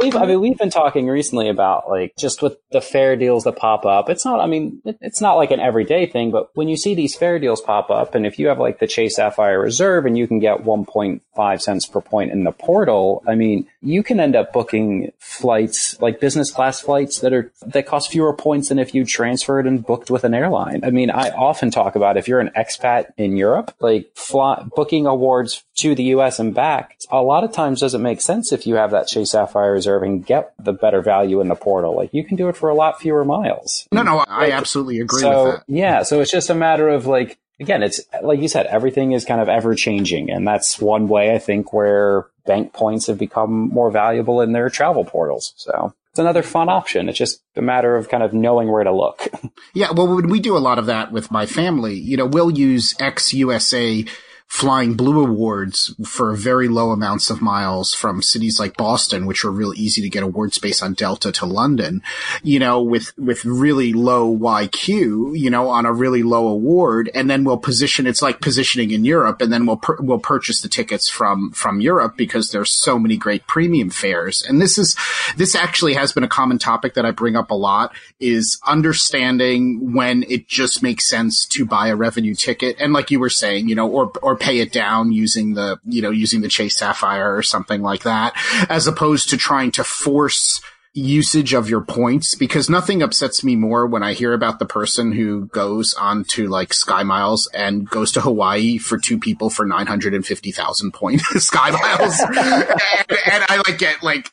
we've, 0.00 0.16
I 0.16 0.26
mean, 0.26 0.40
we've 0.40 0.58
been 0.58 0.70
talking 0.70 1.08
recently 1.08 1.48
about 1.48 1.88
like 1.88 2.14
just 2.16 2.42
with 2.42 2.56
the 2.70 2.80
fare 2.80 3.16
deals 3.16 3.44
that 3.44 3.56
pop 3.56 3.84
up. 3.84 4.08
It's 4.10 4.24
not, 4.24 4.40
I 4.40 4.46
mean, 4.46 4.80
it, 4.84 4.98
it's 5.00 5.20
not 5.20 5.34
like 5.34 5.50
an 5.50 5.60
everyday 5.60 6.06
thing, 6.06 6.30
but 6.30 6.48
when 6.54 6.68
you 6.68 6.76
see 6.76 6.94
these 6.94 7.14
fare 7.14 7.38
deals 7.38 7.60
pop 7.60 7.90
up, 7.90 8.14
and 8.14 8.26
if 8.26 8.38
you 8.38 8.48
have 8.48 8.58
like 8.58 8.78
the 8.78 8.86
Chase 8.86 9.16
Sapphire 9.16 9.60
Reserve 9.60 10.06
and 10.06 10.16
you 10.16 10.26
can 10.26 10.38
get 10.38 10.64
1.5 10.64 11.60
cents 11.60 11.86
per 11.86 12.00
point 12.00 12.32
in 12.32 12.44
the 12.44 12.52
portal, 12.52 13.22
I 13.26 13.34
mean, 13.34 13.66
you 13.80 14.02
can 14.02 14.20
end 14.20 14.36
up 14.36 14.52
booking 14.52 15.12
flights 15.18 16.00
like 16.00 16.20
business 16.20 16.50
class 16.50 16.80
flights 16.80 17.20
that 17.20 17.32
are 17.32 17.52
that 17.66 17.86
cost 17.86 18.10
fewer 18.10 18.34
points 18.34 18.68
than 18.68 18.78
if 18.78 18.94
you 18.94 19.04
transferred 19.04 19.66
and 19.66 19.84
booked 19.84 20.10
with 20.10 20.24
an 20.24 20.34
airline. 20.34 20.80
I 20.84 20.90
mean, 20.90 21.10
I 21.10 21.30
often 21.30 21.70
talk 21.70 21.96
about 21.96 22.16
if 22.16 22.28
you're 22.28 22.40
an 22.40 22.50
expat 22.56 23.12
in 23.16 23.36
Europe, 23.36 23.74
like 23.80 24.10
fly, 24.14 24.64
booking 24.74 25.06
awards 25.06 25.64
to 25.76 25.94
the 25.94 26.04
U.S. 26.04 26.38
and 26.38 26.54
back, 26.54 26.96
a 27.10 27.22
lot 27.22 27.44
of 27.44 27.52
times 27.52 27.80
doesn't 27.80 28.01
make 28.02 28.20
sense 28.20 28.52
if 28.52 28.66
you 28.66 28.74
have 28.76 28.90
that 28.90 29.06
Chase 29.06 29.30
Sapphire 29.30 29.72
Reserve 29.72 30.02
and 30.02 30.24
get 30.24 30.52
the 30.58 30.72
better 30.72 31.00
value 31.00 31.40
in 31.40 31.48
the 31.48 31.54
portal. 31.54 31.96
Like 31.96 32.12
you 32.12 32.24
can 32.24 32.36
do 32.36 32.48
it 32.48 32.56
for 32.56 32.68
a 32.68 32.74
lot 32.74 33.00
fewer 33.00 33.24
miles. 33.24 33.86
No, 33.92 34.02
no, 34.02 34.18
I 34.18 34.44
like, 34.44 34.52
absolutely 34.52 35.00
agree 35.00 35.20
so, 35.20 35.44
with 35.44 35.54
that. 35.54 35.64
Yeah, 35.68 36.02
so 36.02 36.20
it's 36.20 36.30
just 36.30 36.50
a 36.50 36.54
matter 36.54 36.88
of 36.88 37.06
like 37.06 37.38
again, 37.62 37.82
it's 37.82 38.00
like 38.22 38.40
you 38.40 38.48
said, 38.48 38.66
everything 38.66 39.12
is 39.12 39.24
kind 39.24 39.40
of 39.40 39.48
ever 39.48 39.74
changing. 39.74 40.30
And 40.30 40.46
that's 40.46 40.78
one 40.80 41.08
way 41.08 41.34
I 41.34 41.38
think 41.38 41.72
where 41.72 42.26
bank 42.44 42.72
points 42.72 43.06
have 43.06 43.18
become 43.18 43.68
more 43.68 43.90
valuable 43.90 44.40
in 44.40 44.52
their 44.52 44.68
travel 44.68 45.04
portals. 45.04 45.54
So 45.56 45.94
it's 46.10 46.18
another 46.18 46.42
fun 46.42 46.68
option. 46.68 47.08
It's 47.08 47.18
just 47.18 47.42
a 47.56 47.62
matter 47.62 47.96
of 47.96 48.08
kind 48.08 48.22
of 48.22 48.34
knowing 48.34 48.70
where 48.70 48.84
to 48.84 48.92
look. 48.92 49.28
yeah. 49.74 49.92
Well, 49.92 50.20
we 50.20 50.40
do 50.40 50.56
a 50.56 50.58
lot 50.58 50.78
of 50.78 50.86
that 50.86 51.12
with 51.12 51.30
my 51.30 51.46
family, 51.46 51.94
you 51.94 52.16
know, 52.16 52.26
we'll 52.26 52.50
use 52.50 52.94
ex 53.00 53.32
USA 53.32 54.04
flying 54.52 54.92
blue 54.92 55.24
awards 55.24 55.94
for 56.04 56.34
very 56.34 56.68
low 56.68 56.90
amounts 56.90 57.30
of 57.30 57.40
miles 57.40 57.94
from 57.94 58.20
cities 58.20 58.60
like 58.60 58.76
Boston, 58.76 59.24
which 59.24 59.46
are 59.46 59.50
real 59.50 59.72
easy 59.74 60.02
to 60.02 60.10
get 60.10 60.22
award 60.22 60.52
space 60.52 60.82
on 60.82 60.92
Delta 60.92 61.32
to 61.32 61.46
London, 61.46 62.02
you 62.42 62.58
know, 62.58 62.80
with, 62.82 63.16
with 63.16 63.46
really 63.46 63.94
low 63.94 64.30
YQ, 64.36 65.38
you 65.38 65.48
know, 65.48 65.70
on 65.70 65.86
a 65.86 65.92
really 65.92 66.22
low 66.22 66.48
award. 66.48 67.10
And 67.14 67.30
then 67.30 67.44
we'll 67.44 67.56
position, 67.56 68.06
it's 68.06 68.20
like 68.20 68.42
positioning 68.42 68.90
in 68.90 69.06
Europe 69.06 69.40
and 69.40 69.50
then 69.50 69.64
we'll, 69.64 69.80
we'll 70.00 70.18
purchase 70.18 70.60
the 70.60 70.68
tickets 70.68 71.08
from, 71.08 71.50
from 71.52 71.80
Europe 71.80 72.18
because 72.18 72.50
there's 72.50 72.78
so 72.78 72.98
many 72.98 73.16
great 73.16 73.46
premium 73.46 73.88
fares. 73.88 74.42
And 74.46 74.60
this 74.60 74.76
is, 74.76 74.94
this 75.34 75.54
actually 75.54 75.94
has 75.94 76.12
been 76.12 76.24
a 76.24 76.28
common 76.28 76.58
topic 76.58 76.92
that 76.92 77.06
I 77.06 77.10
bring 77.10 77.36
up 77.36 77.50
a 77.50 77.54
lot 77.54 77.94
is 78.20 78.60
understanding 78.66 79.94
when 79.94 80.24
it 80.24 80.46
just 80.46 80.82
makes 80.82 81.08
sense 81.08 81.46
to 81.46 81.64
buy 81.64 81.88
a 81.88 81.96
revenue 81.96 82.34
ticket. 82.34 82.76
And 82.78 82.92
like 82.92 83.10
you 83.10 83.18
were 83.18 83.30
saying, 83.30 83.70
you 83.70 83.74
know, 83.74 83.88
or, 83.88 84.12
or 84.20 84.41
pay 84.42 84.58
it 84.58 84.72
down 84.72 85.12
using 85.12 85.54
the, 85.54 85.78
you 85.84 86.02
know, 86.02 86.10
using 86.10 86.40
the 86.40 86.48
Chase 86.48 86.76
Sapphire 86.76 87.34
or 87.36 87.42
something 87.42 87.80
like 87.80 88.02
that, 88.02 88.34
as 88.68 88.86
opposed 88.86 89.30
to 89.30 89.36
trying 89.36 89.70
to 89.72 89.84
force 89.84 90.60
usage 90.94 91.54
of 91.54 91.70
your 91.70 91.80
points 91.80 92.34
because 92.34 92.68
nothing 92.68 93.02
upsets 93.02 93.42
me 93.42 93.56
more 93.56 93.86
when 93.86 94.02
I 94.02 94.12
hear 94.12 94.34
about 94.34 94.58
the 94.58 94.66
person 94.66 95.12
who 95.12 95.46
goes 95.46 95.94
on 95.94 96.24
to 96.24 96.48
like 96.48 96.74
Sky 96.74 97.02
Miles 97.02 97.48
and 97.54 97.88
goes 97.88 98.12
to 98.12 98.20
Hawaii 98.20 98.76
for 98.76 98.98
two 98.98 99.18
people 99.18 99.48
for 99.48 99.64
950,000 99.64 100.92
point 100.92 101.20
Sky 101.36 101.70
Miles. 101.70 102.20
and, 102.20 103.18
and, 103.32 103.44
I 103.48 103.62
like 103.66 103.78
get 103.78 104.02
like, 104.02 104.30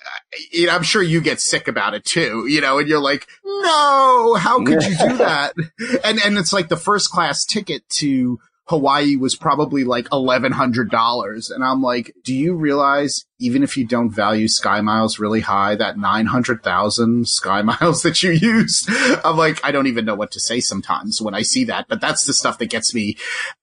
you 0.51 0.67
know, 0.67 0.75
I'm 0.75 0.83
sure 0.83 1.01
you 1.01 1.21
get 1.21 1.39
sick 1.39 1.69
about 1.69 1.93
it 1.93 2.03
too, 2.03 2.45
you 2.47 2.59
know, 2.59 2.79
and 2.79 2.89
you're 2.89 2.99
like, 2.99 3.25
no, 3.45 4.35
how 4.37 4.61
could 4.65 4.83
you 4.83 4.97
do 4.97 5.17
that? 5.17 5.53
And, 6.03 6.19
and 6.25 6.37
it's 6.37 6.51
like 6.51 6.67
the 6.67 6.77
first 6.77 7.09
class 7.09 7.45
ticket 7.45 7.87
to 7.89 8.39
Hawaii 8.69 9.15
was 9.15 9.35
probably 9.35 9.83
like 9.83 10.07
$1,100. 10.09 11.51
And 11.51 11.63
I'm 11.63 11.81
like, 11.81 12.13
do 12.23 12.35
you 12.35 12.55
realize 12.55 13.25
even 13.39 13.63
if 13.63 13.77
you 13.77 13.85
don't 13.85 14.09
value 14.09 14.47
Sky 14.47 14.81
Miles 14.81 15.17
really 15.17 15.39
high, 15.39 15.75
that 15.75 15.97
900,000 15.97 17.27
Sky 17.27 17.61
Miles 17.63 18.03
that 18.03 18.21
you 18.21 18.31
used, 18.31 18.89
I'm 19.23 19.37
like, 19.37 19.63
I 19.63 19.71
don't 19.71 19.87
even 19.87 20.05
know 20.05 20.15
what 20.15 20.31
to 20.31 20.39
say 20.39 20.59
sometimes 20.59 21.21
when 21.21 21.33
I 21.33 21.41
see 21.41 21.63
that, 21.65 21.87
but 21.87 22.01
that's 22.01 22.25
the 22.25 22.33
stuff 22.33 22.57
that 22.59 22.69
gets 22.69 22.93
me 22.93 23.17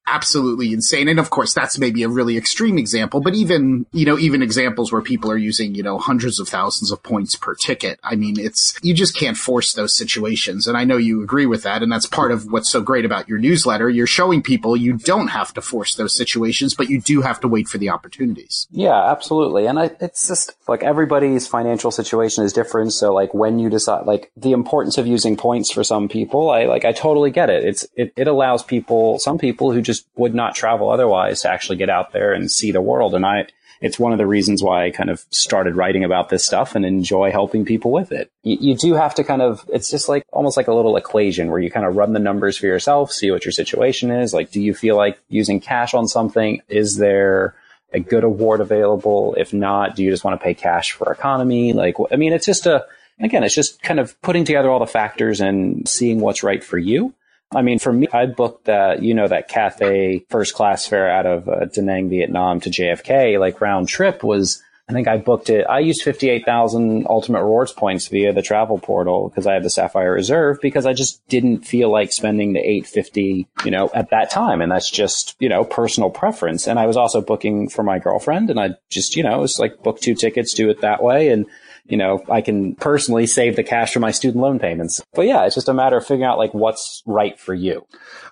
absolutely 0.06 0.72
insane. 0.72 1.08
And 1.08 1.18
of 1.18 1.30
course, 1.30 1.52
that's 1.52 1.78
maybe 1.78 2.02
a 2.02 2.08
really 2.08 2.36
extreme 2.36 2.78
example, 2.78 3.20
but 3.20 3.34
even, 3.34 3.86
you 3.92 4.06
know, 4.06 4.18
even 4.18 4.42
examples 4.42 4.92
where 4.92 5.02
people 5.02 5.30
are 5.30 5.36
using, 5.36 5.74
you 5.74 5.82
know, 5.82 5.98
hundreds 5.98 6.38
of 6.38 6.48
thousands 6.48 6.92
of 6.92 7.02
points 7.02 7.34
per 7.34 7.54
ticket. 7.54 7.98
I 8.04 8.14
mean, 8.14 8.38
it's, 8.38 8.78
you 8.82 8.94
just 8.94 9.16
can't 9.16 9.36
force 9.36 9.72
those 9.72 9.96
situations. 9.96 10.66
And 10.66 10.76
I 10.76 10.84
know 10.84 10.96
you 10.96 11.22
agree 11.22 11.46
with 11.46 11.64
that. 11.64 11.82
And 11.82 11.90
that's 11.90 12.06
part 12.06 12.30
of 12.30 12.50
what's 12.50 12.70
so 12.70 12.80
great 12.80 13.04
about 13.04 13.28
your 13.28 13.38
newsletter. 13.38 13.90
You're 13.90 14.06
showing 14.06 14.42
people 14.42 14.76
you 14.76 14.92
don't 14.94 15.28
have 15.28 15.52
to 15.54 15.60
force 15.60 15.96
those 15.96 16.16
situations, 16.16 16.74
but 16.74 16.88
you 16.88 17.00
do 17.00 17.22
have 17.22 17.40
to 17.40 17.48
wait 17.48 17.68
for 17.68 17.78
the 17.78 17.90
opportunities. 17.90 18.68
Yeah, 18.70 19.10
absolutely. 19.10 19.65
And 19.66 19.78
I, 19.78 19.90
it's 20.00 20.28
just 20.28 20.54
like 20.68 20.82
everybody's 20.82 21.46
financial 21.46 21.90
situation 21.90 22.44
is 22.44 22.52
different. 22.52 22.92
So 22.92 23.12
like 23.12 23.34
when 23.34 23.58
you 23.58 23.68
decide, 23.68 24.06
like 24.06 24.30
the 24.36 24.52
importance 24.52 24.98
of 24.98 25.06
using 25.06 25.36
points 25.36 25.70
for 25.70 25.84
some 25.84 26.08
people, 26.08 26.50
I 26.50 26.64
like, 26.64 26.84
I 26.84 26.92
totally 26.92 27.30
get 27.30 27.50
it. 27.50 27.64
It's, 27.64 27.86
it, 27.94 28.12
it 28.16 28.28
allows 28.28 28.62
people, 28.62 29.18
some 29.18 29.38
people 29.38 29.72
who 29.72 29.82
just 29.82 30.06
would 30.16 30.34
not 30.34 30.54
travel 30.54 30.90
otherwise 30.90 31.42
to 31.42 31.50
actually 31.50 31.76
get 31.76 31.90
out 31.90 32.12
there 32.12 32.32
and 32.32 32.50
see 32.50 32.72
the 32.72 32.80
world. 32.80 33.14
And 33.14 33.26
I, 33.26 33.46
it's 33.80 33.98
one 33.98 34.12
of 34.12 34.18
the 34.18 34.26
reasons 34.26 34.62
why 34.62 34.86
I 34.86 34.90
kind 34.90 35.10
of 35.10 35.24
started 35.30 35.76
writing 35.76 36.04
about 36.04 36.28
this 36.28 36.44
stuff 36.44 36.74
and 36.74 36.84
enjoy 36.84 37.30
helping 37.30 37.64
people 37.64 37.90
with 37.90 38.12
it. 38.12 38.30
You, 38.42 38.56
you, 38.60 38.76
do 38.76 38.94
have 38.94 39.14
to 39.16 39.24
kind 39.24 39.42
of, 39.42 39.68
it's 39.72 39.90
just 39.90 40.08
like 40.08 40.24
almost 40.32 40.56
like 40.56 40.68
a 40.68 40.74
little 40.74 40.96
equation 40.96 41.50
where 41.50 41.60
you 41.60 41.70
kind 41.70 41.86
of 41.86 41.96
run 41.96 42.12
the 42.12 42.18
numbers 42.18 42.56
for 42.56 42.66
yourself, 42.66 43.12
see 43.12 43.30
what 43.30 43.44
your 43.44 43.52
situation 43.52 44.10
is. 44.10 44.32
Like, 44.32 44.50
do 44.50 44.60
you 44.60 44.74
feel 44.74 44.96
like 44.96 45.18
using 45.28 45.60
cash 45.60 45.94
on 45.94 46.08
something? 46.08 46.62
Is 46.68 46.96
there, 46.96 47.54
a 47.92 48.00
good 48.00 48.24
award 48.24 48.60
available? 48.60 49.34
If 49.38 49.52
not, 49.52 49.96
do 49.96 50.02
you 50.02 50.10
just 50.10 50.24
want 50.24 50.38
to 50.38 50.44
pay 50.44 50.54
cash 50.54 50.92
for 50.92 51.12
economy? 51.12 51.72
Like, 51.72 51.96
I 52.10 52.16
mean, 52.16 52.32
it's 52.32 52.46
just 52.46 52.66
a, 52.66 52.86
again, 53.20 53.44
it's 53.44 53.54
just 53.54 53.82
kind 53.82 54.00
of 54.00 54.20
putting 54.22 54.44
together 54.44 54.70
all 54.70 54.78
the 54.78 54.86
factors 54.86 55.40
and 55.40 55.88
seeing 55.88 56.20
what's 56.20 56.42
right 56.42 56.62
for 56.62 56.78
you. 56.78 57.14
I 57.54 57.62
mean, 57.62 57.78
for 57.78 57.92
me, 57.92 58.08
I 58.12 58.26
booked 58.26 58.64
that, 58.64 59.02
you 59.02 59.14
know, 59.14 59.28
that 59.28 59.48
Cathay 59.48 60.24
first 60.30 60.54
class 60.54 60.86
fare 60.86 61.10
out 61.10 61.26
of 61.26 61.48
uh, 61.48 61.66
Da 61.66 61.82
Nang, 61.82 62.08
Vietnam 62.08 62.60
to 62.60 62.70
JFK, 62.70 63.38
like 63.38 63.60
round 63.60 63.88
trip 63.88 64.24
was 64.24 64.62
I 64.88 64.92
think 64.92 65.08
I 65.08 65.16
booked 65.16 65.50
it. 65.50 65.66
I 65.68 65.80
used 65.80 66.02
58,000 66.02 67.06
ultimate 67.08 67.42
rewards 67.42 67.72
points 67.72 68.06
via 68.06 68.32
the 68.32 68.42
travel 68.42 68.78
portal 68.78 69.28
because 69.28 69.44
I 69.44 69.54
had 69.54 69.64
the 69.64 69.70
Sapphire 69.70 70.12
Reserve 70.12 70.60
because 70.62 70.86
I 70.86 70.92
just 70.92 71.26
didn't 71.26 71.62
feel 71.62 71.90
like 71.90 72.12
spending 72.12 72.52
the 72.52 72.60
850, 72.60 73.48
you 73.64 73.70
know, 73.72 73.90
at 73.92 74.10
that 74.10 74.30
time. 74.30 74.60
And 74.60 74.70
that's 74.70 74.88
just, 74.88 75.34
you 75.40 75.48
know, 75.48 75.64
personal 75.64 76.10
preference. 76.10 76.68
And 76.68 76.78
I 76.78 76.86
was 76.86 76.96
also 76.96 77.20
booking 77.20 77.68
for 77.68 77.82
my 77.82 77.98
girlfriend 77.98 78.48
and 78.48 78.60
I 78.60 78.76
just, 78.88 79.16
you 79.16 79.24
know, 79.24 79.42
it's 79.42 79.58
like 79.58 79.82
book 79.82 80.00
two 80.00 80.14
tickets, 80.14 80.54
do 80.54 80.70
it 80.70 80.82
that 80.82 81.02
way. 81.02 81.30
And, 81.30 81.46
you 81.86 81.96
know, 81.96 82.22
I 82.30 82.40
can 82.40 82.76
personally 82.76 83.26
save 83.26 83.56
the 83.56 83.64
cash 83.64 83.92
for 83.92 84.00
my 84.00 84.12
student 84.12 84.40
loan 84.40 84.60
payments. 84.60 85.02
But 85.14 85.26
yeah, 85.26 85.46
it's 85.46 85.56
just 85.56 85.68
a 85.68 85.74
matter 85.74 85.96
of 85.96 86.04
figuring 86.04 86.24
out 86.24 86.38
like 86.38 86.54
what's 86.54 87.02
right 87.06 87.38
for 87.38 87.54
you. 87.54 87.86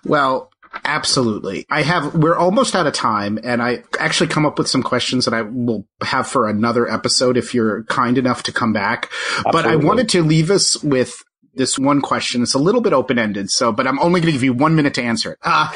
Well, 0.05 0.51
Absolutely. 0.83 1.65
I 1.69 1.81
have, 1.81 2.15
we're 2.15 2.35
almost 2.35 2.75
out 2.75 2.87
of 2.87 2.93
time 2.93 3.39
and 3.43 3.61
I 3.61 3.83
actually 3.99 4.27
come 4.27 4.45
up 4.45 4.57
with 4.57 4.67
some 4.67 4.83
questions 4.83 5.25
that 5.25 5.33
I 5.33 5.41
will 5.41 5.87
have 6.01 6.27
for 6.27 6.47
another 6.47 6.89
episode 6.91 7.37
if 7.37 7.53
you're 7.53 7.83
kind 7.85 8.17
enough 8.17 8.43
to 8.43 8.51
come 8.51 8.73
back. 8.73 9.09
Absolutely. 9.37 9.51
But 9.51 9.65
I 9.65 9.75
wanted 9.75 10.09
to 10.09 10.23
leave 10.23 10.51
us 10.51 10.81
with 10.83 11.23
this 11.53 11.79
one 11.79 12.01
question. 12.01 12.43
It's 12.43 12.53
a 12.53 12.59
little 12.59 12.81
bit 12.81 12.93
open 12.93 13.17
ended. 13.17 13.49
So, 13.49 13.71
but 13.71 13.87
I'm 13.87 13.99
only 13.99 14.19
going 14.19 14.27
to 14.27 14.33
give 14.33 14.43
you 14.43 14.53
one 14.53 14.75
minute 14.75 14.93
to 14.95 15.03
answer 15.03 15.31
it. 15.31 15.39
Uh, 15.41 15.71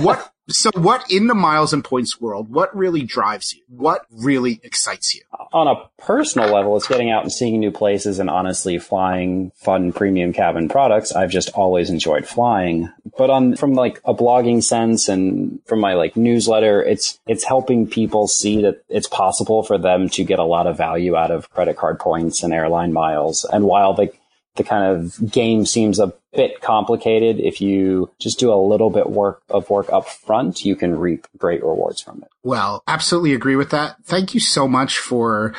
what 0.00 0.33
so 0.48 0.70
what 0.74 1.10
in 1.10 1.26
the 1.26 1.34
miles 1.34 1.72
and 1.72 1.82
points 1.82 2.20
world, 2.20 2.50
what 2.50 2.74
really 2.76 3.02
drives 3.02 3.54
you? 3.54 3.62
What 3.68 4.06
really 4.10 4.60
excites 4.62 5.14
you? 5.14 5.22
On 5.52 5.66
a 5.66 5.88
personal 6.02 6.52
level, 6.52 6.76
it's 6.76 6.86
getting 6.86 7.10
out 7.10 7.22
and 7.22 7.32
seeing 7.32 7.60
new 7.60 7.70
places 7.70 8.18
and 8.18 8.28
honestly 8.28 8.78
flying 8.78 9.52
fun 9.54 9.92
premium 9.92 10.32
cabin 10.32 10.68
products. 10.68 11.12
I've 11.12 11.30
just 11.30 11.50
always 11.50 11.88
enjoyed 11.88 12.26
flying. 12.26 12.90
But 13.16 13.30
on 13.30 13.56
from 13.56 13.74
like 13.74 14.00
a 14.04 14.14
blogging 14.14 14.62
sense 14.62 15.08
and 15.08 15.60
from 15.66 15.80
my 15.80 15.94
like 15.94 16.16
newsletter, 16.16 16.82
it's 16.82 17.18
it's 17.26 17.44
helping 17.44 17.86
people 17.86 18.28
see 18.28 18.62
that 18.62 18.84
it's 18.88 19.08
possible 19.08 19.62
for 19.62 19.78
them 19.78 20.08
to 20.10 20.24
get 20.24 20.38
a 20.38 20.44
lot 20.44 20.66
of 20.66 20.76
value 20.76 21.16
out 21.16 21.30
of 21.30 21.50
credit 21.50 21.76
card 21.76 21.98
points 21.98 22.42
and 22.42 22.52
airline 22.52 22.92
miles. 22.92 23.44
And 23.44 23.64
while 23.64 23.94
the 23.94 24.12
the 24.56 24.64
kind 24.64 24.84
of 24.84 25.30
game 25.30 25.66
seems 25.66 25.98
a 25.98 26.12
bit 26.32 26.60
complicated. 26.60 27.40
If 27.40 27.60
you 27.60 28.10
just 28.18 28.38
do 28.38 28.52
a 28.52 28.56
little 28.56 28.90
bit 28.90 29.10
work 29.10 29.42
of 29.48 29.68
work 29.70 29.92
up 29.92 30.08
front, 30.08 30.64
you 30.64 30.76
can 30.76 30.98
reap 30.98 31.26
great 31.36 31.62
rewards 31.62 32.00
from 32.00 32.22
it. 32.22 32.28
Well, 32.42 32.82
absolutely 32.86 33.34
agree 33.34 33.56
with 33.56 33.70
that. 33.70 33.96
Thank 34.04 34.34
you 34.34 34.40
so 34.40 34.68
much 34.68 34.98
for 34.98 35.54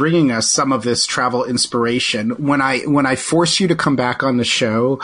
bringing 0.00 0.30
us 0.30 0.48
some 0.48 0.72
of 0.72 0.82
this 0.82 1.04
travel 1.04 1.44
inspiration. 1.44 2.30
When 2.42 2.62
I 2.62 2.78
when 2.86 3.04
I 3.04 3.16
force 3.16 3.60
you 3.60 3.68
to 3.68 3.76
come 3.76 3.96
back 3.96 4.22
on 4.22 4.38
the 4.38 4.44
show, 4.44 4.98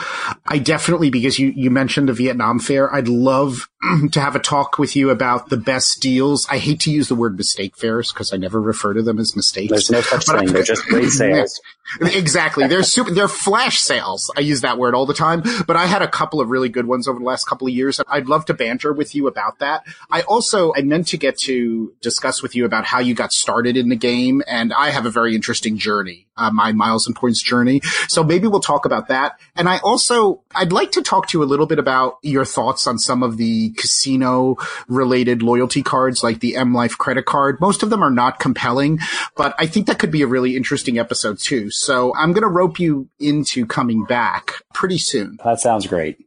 I 0.47 0.57
definitely 0.57 1.11
because 1.11 1.37
you 1.37 1.53
you 1.55 1.69
mentioned 1.69 2.09
the 2.09 2.13
Vietnam 2.13 2.57
fare, 2.57 2.91
I'd 2.91 3.07
love 3.07 3.69
to 4.11 4.19
have 4.19 4.35
a 4.35 4.39
talk 4.39 4.79
with 4.79 4.95
you 4.95 5.11
about 5.11 5.49
the 5.49 5.57
best 5.57 6.01
deals. 6.01 6.47
I 6.49 6.57
hate 6.57 6.79
to 6.81 6.91
use 6.91 7.09
the 7.09 7.15
word 7.15 7.37
mistake 7.37 7.77
fares 7.77 8.11
because 8.11 8.33
I 8.33 8.37
never 8.37 8.59
refer 8.59 8.93
to 8.93 9.03
them 9.03 9.19
as 9.19 9.35
mistakes. 9.35 9.69
There's 9.69 9.91
no 9.91 10.01
such 10.01 10.25
thing. 10.25 10.47
They're 10.47 10.63
just 10.63 10.85
great 10.85 11.09
sales. 11.11 11.61
exactly. 12.01 12.67
They're 12.67 12.81
super, 12.81 13.11
they're 13.11 13.27
flash 13.27 13.79
sales. 13.79 14.31
I 14.35 14.41
use 14.41 14.61
that 14.61 14.79
word 14.79 14.95
all 14.95 15.05
the 15.05 15.13
time, 15.13 15.43
but 15.67 15.75
I 15.75 15.85
had 15.85 16.01
a 16.01 16.07
couple 16.07 16.41
of 16.41 16.49
really 16.49 16.69
good 16.69 16.87
ones 16.87 17.07
over 17.07 17.19
the 17.19 17.25
last 17.25 17.45
couple 17.45 17.67
of 17.67 17.73
years. 17.73 18.01
I'd 18.07 18.27
love 18.27 18.45
to 18.45 18.55
banter 18.55 18.91
with 18.93 19.13
you 19.13 19.27
about 19.27 19.59
that. 19.59 19.83
I 20.09 20.21
also, 20.23 20.73
I 20.75 20.81
meant 20.81 21.07
to 21.09 21.17
get 21.17 21.37
to 21.41 21.93
discuss 22.01 22.41
with 22.41 22.55
you 22.55 22.65
about 22.65 22.85
how 22.85 22.99
you 22.99 23.13
got 23.13 23.31
started 23.31 23.77
in 23.77 23.89
the 23.89 23.95
game. 23.95 24.41
And 24.47 24.73
I 24.73 24.86
have 24.91 25.05
a 25.05 25.11
very 25.11 25.35
interesting 25.35 25.77
journey, 25.77 26.26
uh, 26.37 26.51
my 26.51 26.71
miles 26.71 27.07
and 27.07 27.15
points 27.15 27.41
journey. 27.41 27.81
So 28.07 28.23
maybe 28.23 28.47
we'll 28.47 28.59
talk 28.59 28.85
about 28.85 29.07
that. 29.07 29.39
And 29.55 29.67
I 29.67 29.79
also, 29.79 30.41
I'd 30.55 30.71
like 30.71 30.91
to 30.93 31.01
talk 31.01 31.27
to 31.27 31.37
you 31.37 31.43
a 31.43 31.45
little 31.45 31.65
bit 31.65 31.79
about 31.79 32.17
your 32.21 32.45
thoughts 32.45 32.87
on 32.87 32.97
some 32.97 33.23
of 33.23 33.37
the 33.37 33.71
casino 33.71 34.57
related 34.87 35.41
loyalty 35.41 35.83
cards, 35.83 36.23
like 36.23 36.39
the 36.39 36.55
M 36.55 36.73
Life 36.73 36.97
credit 36.97 37.25
card. 37.25 37.59
Most 37.61 37.83
of 37.83 37.89
them 37.89 38.03
are 38.03 38.11
not 38.11 38.39
compelling, 38.39 38.99
but 39.35 39.55
I 39.57 39.67
think 39.67 39.87
that 39.87 39.99
could 39.99 40.11
be 40.11 40.21
a 40.21 40.27
really 40.27 40.55
interesting 40.55 40.97
episode 40.99 41.39
too. 41.39 41.69
So 41.71 42.13
I'm 42.15 42.33
going 42.33 42.43
to 42.43 42.47
rope 42.49 42.79
you 42.79 43.09
into 43.19 43.65
coming 43.65 44.05
back 44.05 44.53
pretty 44.73 44.97
soon. 44.97 45.39
That 45.43 45.59
sounds 45.59 45.87
great. 45.87 46.17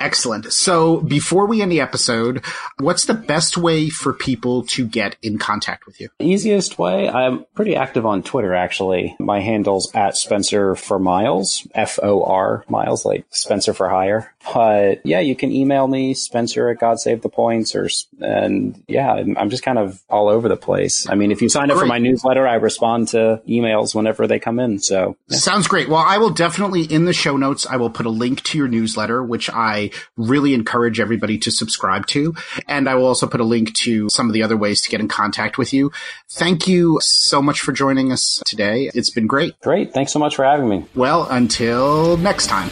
Excellent. 0.00 0.52
So 0.52 1.00
before 1.00 1.46
we 1.46 1.60
end 1.60 1.72
the 1.72 1.80
episode, 1.80 2.44
what's 2.78 3.06
the 3.06 3.14
best 3.14 3.58
way 3.58 3.88
for 3.88 4.12
people 4.12 4.62
to 4.66 4.86
get 4.86 5.16
in 5.22 5.38
contact 5.38 5.86
with 5.86 6.00
you? 6.00 6.08
The 6.20 6.26
easiest 6.26 6.78
way, 6.78 7.08
I'm 7.08 7.44
pretty 7.54 7.74
active 7.74 8.06
on 8.06 8.22
Twitter 8.22 8.54
actually. 8.54 9.16
My 9.18 9.40
handle's 9.58 9.92
at 9.94 10.16
Spencer 10.16 10.76
for 10.76 10.98
Miles, 10.98 11.66
F 11.74 11.98
O 12.02 12.22
R 12.22 12.64
Miles, 12.68 13.04
like 13.04 13.26
Spencer 13.30 13.74
for 13.74 13.88
hire. 13.88 14.32
But 14.54 15.04
yeah, 15.04 15.20
you 15.20 15.34
can 15.34 15.52
email 15.52 15.86
me, 15.86 16.14
Spencer 16.14 16.68
at 16.70 16.78
God 16.78 17.00
Save 17.00 17.22
the 17.22 17.28
Points, 17.28 17.74
or 17.74 17.88
and 18.20 18.82
yeah, 18.86 19.12
I'm 19.12 19.50
just 19.50 19.62
kind 19.62 19.78
of 19.78 20.00
all 20.08 20.28
over 20.28 20.48
the 20.48 20.56
place. 20.56 21.08
I 21.08 21.16
mean, 21.16 21.32
if 21.32 21.42
you 21.42 21.48
sign 21.48 21.70
up 21.70 21.76
great. 21.76 21.84
for 21.84 21.88
my 21.88 21.98
newsletter, 21.98 22.46
I 22.46 22.54
respond 22.54 23.08
to 23.08 23.42
emails 23.48 23.94
whenever 23.94 24.26
they 24.26 24.38
come 24.38 24.58
in. 24.58 24.78
So 24.78 25.16
yeah. 25.28 25.38
sounds 25.38 25.66
great. 25.66 25.88
Well, 25.88 26.04
I 26.04 26.18
will 26.18 26.30
definitely 26.30 26.84
in 26.84 27.04
the 27.04 27.12
show 27.12 27.36
notes, 27.36 27.66
I 27.66 27.76
will 27.76 27.90
put 27.90 28.06
a 28.06 28.10
link 28.10 28.42
to 28.44 28.58
your 28.58 28.68
newsletter, 28.68 29.22
which 29.22 29.50
I 29.50 29.90
really 30.16 30.54
encourage 30.54 31.00
everybody 31.00 31.36
to 31.38 31.50
subscribe 31.50 32.06
to, 32.08 32.34
and 32.66 32.88
I 32.88 32.94
will 32.94 33.06
also 33.06 33.26
put 33.26 33.40
a 33.40 33.44
link 33.44 33.74
to 33.74 34.08
some 34.10 34.28
of 34.28 34.32
the 34.32 34.42
other 34.42 34.56
ways 34.56 34.80
to 34.82 34.88
get 34.88 35.00
in 35.00 35.08
contact 35.08 35.58
with 35.58 35.72
you. 35.72 35.92
Thank 36.30 36.68
you 36.68 36.98
so 37.02 37.42
much 37.42 37.60
for 37.60 37.72
joining 37.72 38.12
us 38.12 38.40
today. 38.46 38.90
It's 38.94 39.10
been 39.10 39.26
great. 39.50 39.60
Great. 39.60 39.92
Thanks 39.92 40.12
so 40.12 40.18
much 40.18 40.36
for 40.36 40.44
having 40.44 40.68
me. 40.68 40.84
Well, 40.94 41.26
until 41.30 42.16
next 42.16 42.46
time. 42.46 42.70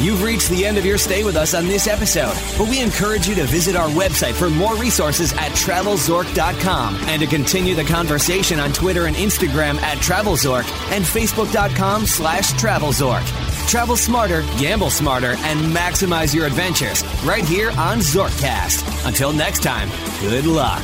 You've 0.00 0.22
reached 0.22 0.50
the 0.50 0.66
end 0.66 0.76
of 0.76 0.84
your 0.84 0.98
stay 0.98 1.24
with 1.24 1.36
us 1.36 1.54
on 1.54 1.66
this 1.66 1.86
episode, 1.86 2.34
but 2.58 2.68
we 2.68 2.80
encourage 2.80 3.28
you 3.28 3.34
to 3.36 3.44
visit 3.44 3.76
our 3.76 3.88
website 3.90 4.32
for 4.34 4.50
more 4.50 4.74
resources 4.74 5.32
at 5.34 5.52
travelzork.com 5.52 6.96
and 7.02 7.22
to 7.22 7.28
continue 7.28 7.74
the 7.76 7.84
conversation 7.84 8.58
on 8.58 8.72
Twitter 8.72 9.06
and 9.06 9.14
Instagram 9.16 9.76
at 9.76 9.98
travelzork 9.98 10.64
and 10.90 11.04
facebook.com 11.04 12.06
slash 12.06 12.52
travelzork. 12.54 13.24
Travel 13.68 13.96
smarter, 13.96 14.42
gamble 14.58 14.90
smarter, 14.90 15.36
and 15.38 15.60
maximize 15.60 16.34
your 16.34 16.46
adventures 16.46 17.04
right 17.24 17.44
here 17.44 17.70
on 17.70 17.98
Zorkcast. 17.98 19.06
Until 19.06 19.32
next 19.32 19.62
time, 19.62 19.88
good 20.20 20.44
luck. 20.44 20.82